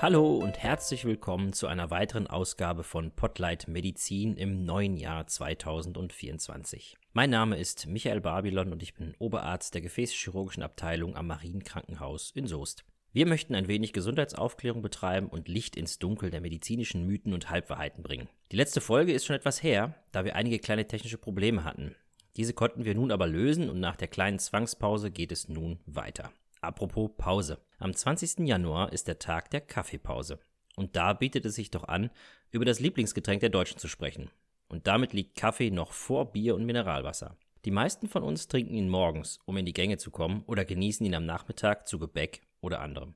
[0.00, 6.96] Hallo und herzlich willkommen zu einer weiteren Ausgabe von Potlight Medizin im neuen Jahr 2024.
[7.14, 12.46] Mein Name ist Michael Babylon und ich bin Oberarzt der Gefäßchirurgischen Abteilung am Marienkrankenhaus in
[12.46, 12.84] Soest.
[13.12, 18.04] Wir möchten ein wenig Gesundheitsaufklärung betreiben und Licht ins Dunkel der medizinischen Mythen und Halbwahrheiten
[18.04, 18.28] bringen.
[18.52, 21.96] Die letzte Folge ist schon etwas her, da wir einige kleine technische Probleme hatten.
[22.36, 26.30] Diese konnten wir nun aber lösen und nach der kleinen Zwangspause geht es nun weiter.
[26.60, 27.58] Apropos Pause.
[27.78, 28.40] Am 20.
[28.40, 30.40] Januar ist der Tag der Kaffeepause.
[30.76, 32.10] Und da bietet es sich doch an,
[32.50, 34.30] über das Lieblingsgetränk der Deutschen zu sprechen.
[34.68, 37.36] Und damit liegt Kaffee noch vor Bier und Mineralwasser.
[37.64, 41.04] Die meisten von uns trinken ihn morgens, um in die Gänge zu kommen, oder genießen
[41.06, 43.14] ihn am Nachmittag zu Gebäck oder anderem.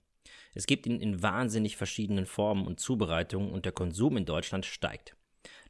[0.54, 5.16] Es gibt ihn in wahnsinnig verschiedenen Formen und Zubereitungen und der Konsum in Deutschland steigt.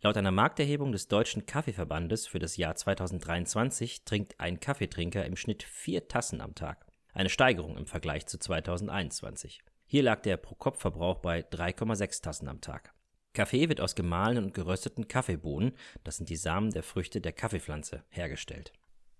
[0.02, 5.62] Laut einer Markterhebung des Deutschen Kaffeeverbandes für das Jahr 2023 trinkt ein Kaffeetrinker im Schnitt
[5.62, 6.91] vier Tassen am Tag.
[7.14, 9.60] Eine Steigerung im Vergleich zu 2021.
[9.84, 12.94] Hier lag der Pro-Kopf-Verbrauch bei 3,6 Tassen am Tag.
[13.34, 15.72] Kaffee wird aus gemahlenen und gerösteten Kaffeebohnen,
[16.04, 18.72] das sind die Samen der Früchte der Kaffeepflanze, hergestellt.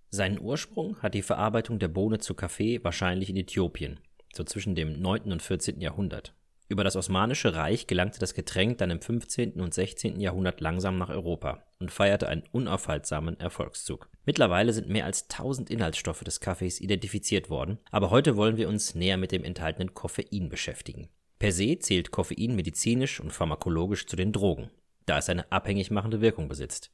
[0.09, 4.01] Seinen Ursprung hat die Verarbeitung der Bohne zu Kaffee wahrscheinlich in Äthiopien,
[4.35, 5.31] so zwischen dem 9.
[5.33, 5.81] und 14.
[5.81, 6.35] Jahrhundert.
[6.73, 9.61] Über das Osmanische Reich gelangte das Getränk dann im 15.
[9.61, 10.19] und 16.
[10.19, 14.09] Jahrhundert langsam nach Europa und feierte einen unaufhaltsamen Erfolgszug.
[14.25, 18.95] Mittlerweile sind mehr als 1000 Inhaltsstoffe des Kaffees identifiziert worden, aber heute wollen wir uns
[18.95, 21.11] näher mit dem enthaltenen Koffein beschäftigen.
[21.39, 24.71] Per se zählt Koffein medizinisch und pharmakologisch zu den Drogen,
[25.05, 26.91] da es eine abhängig machende Wirkung besitzt.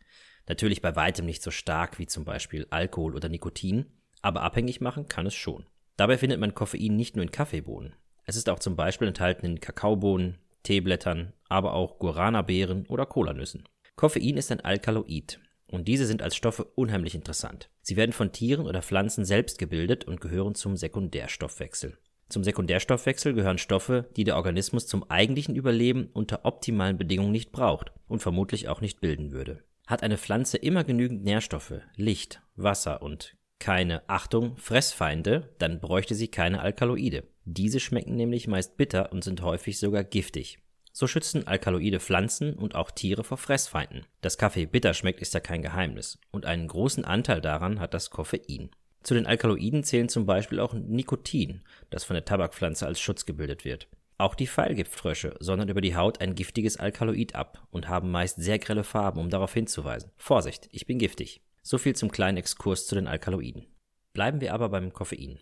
[0.48, 3.86] Natürlich bei weitem nicht so stark wie zum Beispiel Alkohol oder Nikotin,
[4.22, 5.66] aber abhängig machen kann es schon.
[5.96, 7.94] Dabei findet man Koffein nicht nur in Kaffeebohnen.
[8.28, 13.64] Es ist auch zum Beispiel enthalten in Kakaobohnen, Teeblättern, aber auch Guarana-Beeren oder Kolanüssen.
[13.96, 17.70] Koffein ist ein Alkaloid und diese sind als Stoffe unheimlich interessant.
[17.80, 21.96] Sie werden von Tieren oder Pflanzen selbst gebildet und gehören zum Sekundärstoffwechsel.
[22.28, 27.92] Zum Sekundärstoffwechsel gehören Stoffe, die der Organismus zum eigentlichen Überleben unter optimalen Bedingungen nicht braucht
[28.08, 29.64] und vermutlich auch nicht bilden würde.
[29.86, 36.28] Hat eine Pflanze immer genügend Nährstoffe, Licht, Wasser und keine, Achtung, Fressfeinde, dann bräuchte sie
[36.28, 37.24] keine Alkaloide.
[37.50, 40.58] Diese schmecken nämlich meist bitter und sind häufig sogar giftig.
[40.92, 44.04] So schützen Alkaloide Pflanzen und auch Tiere vor Fressfeinden.
[44.20, 46.18] Dass Kaffee bitter schmeckt, ist ja kein Geheimnis.
[46.30, 48.68] Und einen großen Anteil daran hat das Koffein.
[49.02, 53.64] Zu den Alkaloiden zählen zum Beispiel auch Nikotin, das von der Tabakpflanze als Schutz gebildet
[53.64, 53.88] wird.
[54.18, 58.58] Auch die Pfeilgiftfrösche sondern über die Haut ein giftiges Alkaloid ab und haben meist sehr
[58.58, 60.10] grelle Farben, um darauf hinzuweisen.
[60.18, 61.40] Vorsicht, ich bin giftig.
[61.62, 63.64] So viel zum kleinen Exkurs zu den Alkaloiden.
[64.12, 65.38] Bleiben wir aber beim Koffein.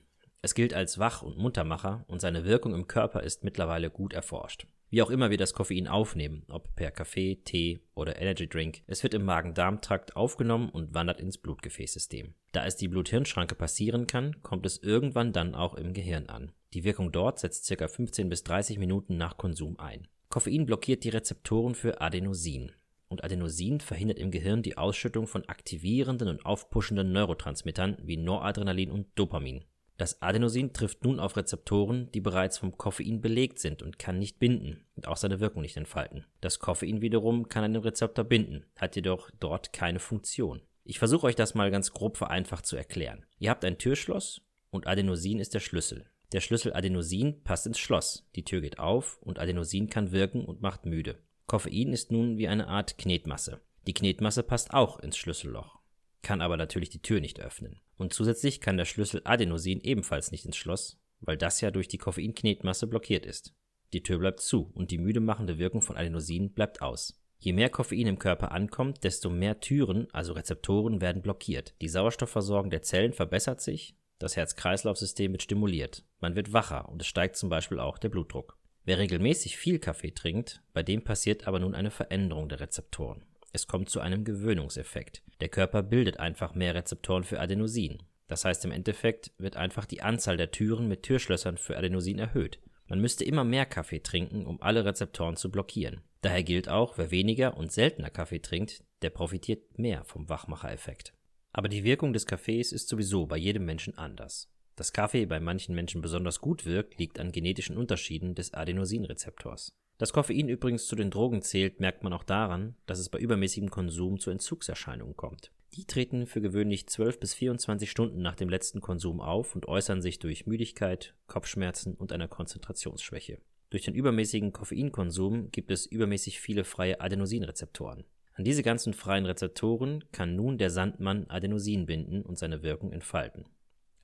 [0.46, 4.68] Es gilt als Wach- und Muntermacher und seine Wirkung im Körper ist mittlerweile gut erforscht.
[4.90, 9.02] Wie auch immer wir das Koffein aufnehmen, ob per Kaffee, Tee oder Energy Drink, es
[9.02, 12.34] wird im Magen-Darm-Trakt aufgenommen und wandert ins Blutgefäßsystem.
[12.52, 16.52] Da es die Blut-Hirn-Schranke passieren kann, kommt es irgendwann dann auch im Gehirn an.
[16.74, 17.88] Die Wirkung dort setzt ca.
[17.88, 20.06] 15 bis 30 Minuten nach Konsum ein.
[20.28, 22.70] Koffein blockiert die Rezeptoren für Adenosin
[23.08, 29.06] und Adenosin verhindert im Gehirn die Ausschüttung von aktivierenden und aufpuschenden Neurotransmittern wie Noradrenalin und
[29.16, 29.64] Dopamin.
[29.96, 34.38] Das Adenosin trifft nun auf Rezeptoren, die bereits vom Koffein belegt sind und kann nicht
[34.38, 36.26] binden und auch seine Wirkung nicht entfalten.
[36.42, 40.60] Das Koffein wiederum kann einen Rezeptor binden, hat jedoch dort keine Funktion.
[40.84, 43.24] Ich versuche euch das mal ganz grob vereinfacht zu erklären.
[43.38, 46.06] Ihr habt ein Türschloss und Adenosin ist der Schlüssel.
[46.32, 50.60] Der Schlüssel Adenosin passt ins Schloss, die Tür geht auf und Adenosin kann wirken und
[50.60, 51.18] macht müde.
[51.46, 53.60] Koffein ist nun wie eine Art Knetmasse.
[53.86, 55.78] Die Knetmasse passt auch ins Schlüsselloch,
[56.22, 57.80] kann aber natürlich die Tür nicht öffnen.
[57.96, 61.98] Und zusätzlich kann der Schlüssel Adenosin ebenfalls nicht ins Schloss, weil das ja durch die
[61.98, 63.54] Koffeinknetmasse blockiert ist.
[63.92, 67.20] Die Tür bleibt zu und die müde machende Wirkung von Adenosin bleibt aus.
[67.38, 71.74] Je mehr Koffein im Körper ankommt, desto mehr Türen, also Rezeptoren, werden blockiert.
[71.80, 77.06] Die Sauerstoffversorgung der Zellen verbessert sich, das Herz-Kreislauf-System wird stimuliert, man wird wacher und es
[77.06, 78.58] steigt zum Beispiel auch der Blutdruck.
[78.84, 83.24] Wer regelmäßig viel Kaffee trinkt, bei dem passiert aber nun eine Veränderung der Rezeptoren.
[83.56, 85.22] Es kommt zu einem Gewöhnungseffekt.
[85.40, 88.02] Der Körper bildet einfach mehr Rezeptoren für Adenosin.
[88.26, 92.58] Das heißt im Endeffekt wird einfach die Anzahl der Türen mit Türschlössern für Adenosin erhöht.
[92.86, 96.02] Man müsste immer mehr Kaffee trinken, um alle Rezeptoren zu blockieren.
[96.20, 101.14] Daher gilt auch, wer weniger und seltener Kaffee trinkt, der profitiert mehr vom Wachmachereffekt.
[101.54, 104.52] Aber die Wirkung des Kaffees ist sowieso bei jedem Menschen anders.
[104.74, 109.72] Dass Kaffee bei manchen Menschen besonders gut wirkt, liegt an genetischen Unterschieden des Adenosinrezeptors.
[109.98, 113.70] Dass Koffein übrigens zu den Drogen zählt, merkt man auch daran, dass es bei übermäßigem
[113.70, 115.52] Konsum zu Entzugserscheinungen kommt.
[115.72, 120.02] Die treten für gewöhnlich 12 bis 24 Stunden nach dem letzten Konsum auf und äußern
[120.02, 123.38] sich durch Müdigkeit, Kopfschmerzen und einer Konzentrationsschwäche.
[123.70, 128.04] Durch den übermäßigen Koffeinkonsum gibt es übermäßig viele freie Adenosinrezeptoren.
[128.34, 133.46] An diese ganzen freien Rezeptoren kann nun der Sandmann Adenosin binden und seine Wirkung entfalten.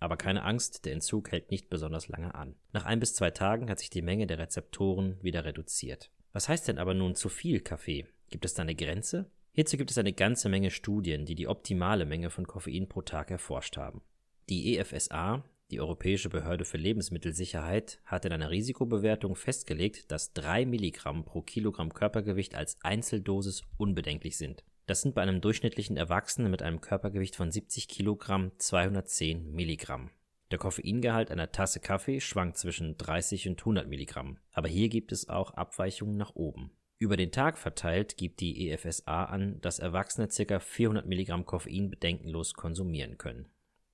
[0.02, 2.56] Aber keine Angst, der Entzug hält nicht besonders lange an.
[2.72, 6.10] Nach ein bis zwei Tagen hat sich die Menge der Rezeptoren wieder reduziert.
[6.32, 8.08] Was heißt denn aber nun zu viel Kaffee?
[8.28, 9.30] Gibt es da eine Grenze?
[9.52, 13.30] Hierzu gibt es eine ganze Menge Studien, die die optimale Menge von Koffein pro Tag
[13.30, 14.02] erforscht haben.
[14.48, 21.24] Die EFSA, die Europäische Behörde für Lebensmittelsicherheit, hat in einer Risikobewertung festgelegt, dass 3 Milligramm
[21.24, 24.64] pro Kilogramm Körpergewicht als Einzeldosis unbedenklich sind.
[24.86, 30.10] Das sind bei einem durchschnittlichen Erwachsenen mit einem Körpergewicht von 70 Kilogramm 210 Milligramm.
[30.50, 35.28] Der Koffeingehalt einer Tasse Kaffee schwankt zwischen 30 und 100 Milligramm, aber hier gibt es
[35.28, 36.72] auch Abweichungen nach oben.
[36.98, 40.60] Über den Tag verteilt gibt die EFSA an, dass Erwachsene ca.
[40.60, 43.46] 400 Milligramm Koffein bedenkenlos konsumieren können.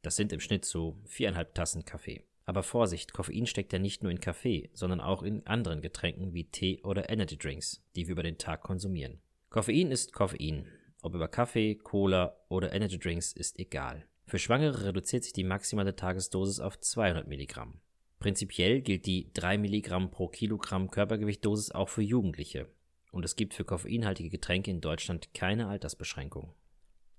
[0.03, 2.25] Das sind im Schnitt so viereinhalb Tassen Kaffee.
[2.45, 6.45] Aber Vorsicht, Koffein steckt ja nicht nur in Kaffee, sondern auch in anderen Getränken wie
[6.45, 9.21] Tee oder Energy Drinks, die wir über den Tag konsumieren.
[9.51, 10.67] Koffein ist Koffein,
[11.03, 14.07] ob über Kaffee, Cola oder Energy Drinks ist egal.
[14.27, 17.81] Für Schwangere reduziert sich die maximale Tagesdosis auf 200 Milligramm.
[18.19, 22.69] Prinzipiell gilt die 3 Milligramm pro Kilogramm Körpergewichtdosis auch für Jugendliche.
[23.11, 26.53] Und es gibt für koffeinhaltige Getränke in Deutschland keine Altersbeschränkung.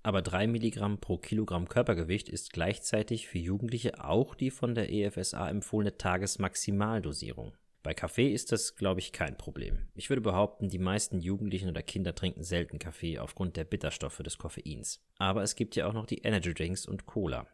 [0.02, 5.48] Aber 3 Milligramm pro Kilogramm Körpergewicht ist gleichzeitig für Jugendliche auch die von der EFSA
[5.48, 7.52] empfohlene Tagesmaximaldosierung.
[7.82, 9.78] Bei Kaffee ist das, glaube ich, kein Problem.
[9.94, 14.36] Ich würde behaupten, die meisten Jugendlichen oder Kinder trinken selten Kaffee aufgrund der Bitterstoffe des
[14.36, 15.00] Koffeins.
[15.16, 17.46] Aber es gibt ja auch noch die Energy Drinks und Cola.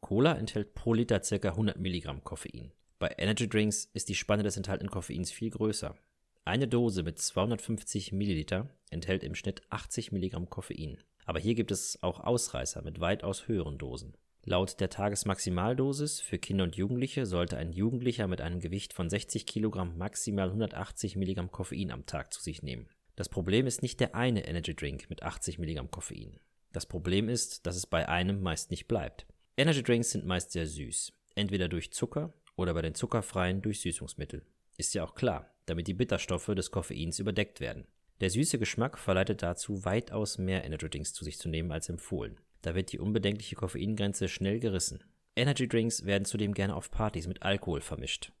[0.00, 1.50] Cola enthält pro Liter ca.
[1.50, 2.72] 100 Milligramm Koffein.
[2.98, 5.96] Bei Energy Drinks ist die Spanne des enthaltenen Koffeins viel größer.
[6.44, 10.98] Eine Dose mit 250 Milliliter enthält im Schnitt 80 Milligramm Koffein.
[11.24, 14.16] Aber hier gibt es auch Ausreißer mit weitaus höheren Dosen.
[14.48, 19.44] Laut der Tagesmaximaldosis für Kinder und Jugendliche sollte ein Jugendlicher mit einem Gewicht von 60
[19.44, 22.88] Kilogramm maximal 180 Milligramm Koffein am Tag zu sich nehmen.
[23.14, 26.40] Das Problem ist nicht der eine Energy Drink mit 80 Milligramm Koffein.
[26.72, 29.26] Das Problem ist, dass es bei einem meist nicht bleibt.
[29.58, 34.46] Energy Drinks sind meist sehr süß, entweder durch Zucker oder bei den zuckerfreien durch Süßungsmittel.
[34.78, 37.86] Ist ja auch klar, damit die Bitterstoffe des Koffeins überdeckt werden.
[38.22, 42.40] Der süße Geschmack verleitet dazu, weitaus mehr Energy Drinks zu sich zu nehmen als empfohlen.
[42.62, 45.04] Da wird die unbedenkliche Koffeingrenze schnell gerissen.
[45.36, 48.32] Energy Drinks werden zudem gerne auf Partys mit Alkohol vermischt.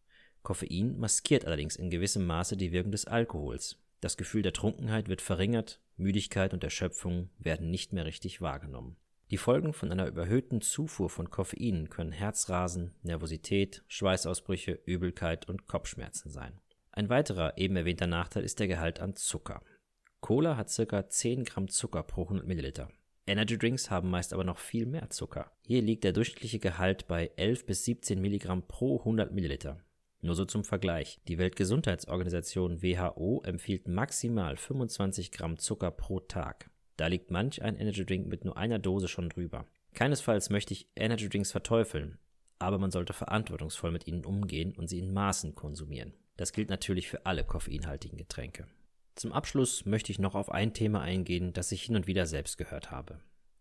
[0.42, 3.76] Koffein maskiert allerdings in gewissem Maße die Wirkung des Alkohols.
[4.00, 8.96] Das Gefühl der Trunkenheit wird verringert, Müdigkeit und Erschöpfung werden nicht mehr richtig wahrgenommen.
[9.30, 16.30] Die Folgen von einer überhöhten Zufuhr von Koffein können Herzrasen, Nervosität, Schweißausbrüche, Übelkeit und Kopfschmerzen
[16.30, 16.58] sein.
[16.92, 19.62] Ein weiterer eben erwähnter Nachteil ist der Gehalt an Zucker.
[20.20, 21.08] Cola hat ca.
[21.08, 22.88] 10 Gramm Zucker pro 100 Milliliter.
[23.28, 25.52] Energy Drinks haben meist aber noch viel mehr Zucker.
[25.66, 29.84] Hier liegt der durchschnittliche Gehalt bei 11 bis 17 Milligramm pro 100 Milliliter.
[30.22, 31.20] Nur so zum Vergleich.
[31.28, 36.70] Die Weltgesundheitsorganisation WHO empfiehlt maximal 25 Gramm Zucker pro Tag.
[36.96, 39.66] Da liegt manch ein Energy Drink mit nur einer Dose schon drüber.
[39.94, 42.18] Keinesfalls möchte ich Energy Drinks verteufeln,
[42.58, 46.14] aber man sollte verantwortungsvoll mit ihnen umgehen und sie in Maßen konsumieren.
[46.38, 48.66] Das gilt natürlich für alle koffeinhaltigen Getränke.
[49.18, 52.56] Zum Abschluss möchte ich noch auf ein Thema eingehen, das ich hin und wieder selbst
[52.56, 53.18] gehört habe.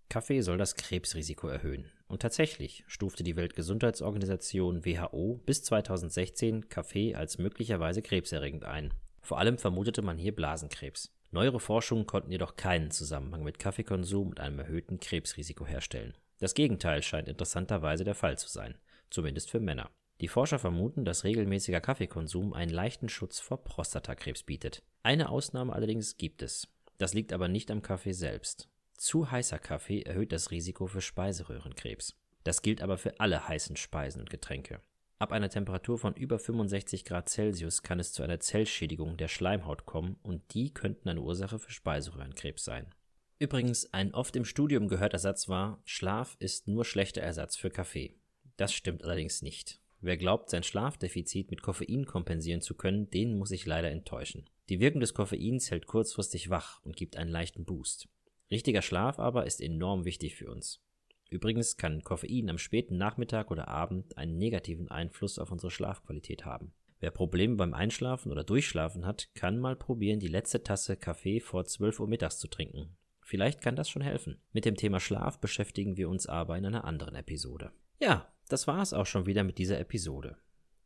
[0.07, 1.89] Kaffee soll das Krebsrisiko erhöhen.
[2.07, 8.93] Und tatsächlich stufte die Weltgesundheitsorganisation WHO bis 2016 Kaffee als möglicherweise krebserregend ein.
[9.23, 11.11] Vor allem vermutete man hier Blasenkrebs.
[11.31, 16.13] Neuere Forschungen konnten jedoch keinen Zusammenhang mit Kaffeekonsum und einem erhöhten Krebsrisiko herstellen.
[16.37, 18.77] Das Gegenteil scheint interessanterweise der Fall zu sein,
[19.09, 19.89] zumindest für Männer.
[20.19, 24.83] Die Forscher vermuten, dass regelmäßiger Kaffeekonsum einen leichten Schutz vor Prostatakrebs bietet.
[25.03, 26.67] Eine Ausnahme allerdings gibt es.
[26.97, 28.69] Das liegt aber nicht am Kaffee selbst.
[28.97, 32.15] Zu heißer Kaffee erhöht das Risiko für Speiseröhrenkrebs.
[32.43, 34.81] Das gilt aber für alle heißen Speisen und Getränke.
[35.19, 39.85] Ab einer Temperatur von über 65 Grad Celsius kann es zu einer Zellschädigung der Schleimhaut
[39.85, 42.93] kommen und die könnten eine Ursache für Speiseröhrenkrebs sein.
[43.39, 48.15] Übrigens, ein oft im Studium gehörter Satz war, Schlaf ist nur schlechter Ersatz für Kaffee.
[48.57, 49.79] Das stimmt allerdings nicht.
[49.99, 54.49] Wer glaubt, sein Schlafdefizit mit Koffein kompensieren zu können, den muss ich leider enttäuschen.
[54.69, 58.07] Die Wirkung des Koffeins hält kurzfristig wach und gibt einen leichten Boost.
[58.51, 60.83] Richtiger Schlaf aber ist enorm wichtig für uns.
[61.29, 66.73] Übrigens kann Koffein am späten Nachmittag oder Abend einen negativen Einfluss auf unsere Schlafqualität haben.
[66.99, 71.65] Wer Probleme beim Einschlafen oder Durchschlafen hat, kann mal probieren, die letzte Tasse Kaffee vor
[71.65, 72.95] 12 Uhr mittags zu trinken.
[73.21, 74.41] Vielleicht kann das schon helfen.
[74.53, 77.71] Mit dem Thema Schlaf beschäftigen wir uns aber in einer anderen Episode.
[77.99, 80.37] Ja, das war es auch schon wieder mit dieser Episode.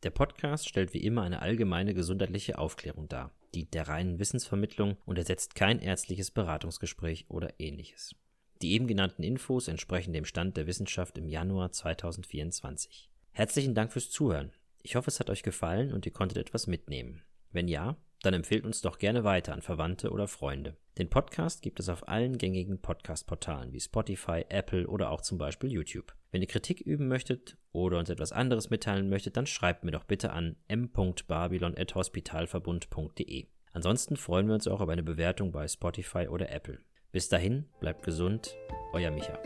[0.03, 5.17] Der Podcast stellt wie immer eine allgemeine gesundheitliche Aufklärung dar, dient der reinen Wissensvermittlung und
[5.17, 8.15] ersetzt kein ärztliches Beratungsgespräch oder ähnliches.
[8.61, 13.09] Die eben genannten Infos entsprechen dem Stand der Wissenschaft im Januar 2024.
[13.31, 14.51] Herzlichen Dank fürs Zuhören.
[14.81, 17.21] Ich hoffe, es hat euch gefallen und ihr konntet etwas mitnehmen.
[17.51, 20.77] Wenn ja, dann empfehlt uns doch gerne weiter an Verwandte oder Freunde.
[20.97, 25.71] Den Podcast gibt es auf allen gängigen Podcast-Portalen wie Spotify, Apple oder auch zum Beispiel
[25.71, 26.13] YouTube.
[26.31, 30.03] Wenn ihr Kritik üben möchtet oder uns etwas anderes mitteilen möchtet, dann schreibt mir doch
[30.03, 33.45] bitte an m.babylon.hospitalverbund.de.
[33.73, 36.79] Ansonsten freuen wir uns auch über eine Bewertung bei Spotify oder Apple.
[37.13, 38.53] Bis dahin, bleibt gesund,
[38.93, 39.39] euer Micha.